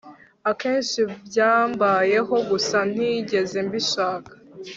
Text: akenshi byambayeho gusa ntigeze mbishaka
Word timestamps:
akenshi 0.51 0.99
byambayeho 1.27 2.35
gusa 2.49 2.77
ntigeze 2.91 3.57
mbishaka 3.67 4.31